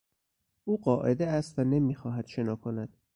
[0.63, 2.97] او قاعده است و نمیخواهد شنا کند.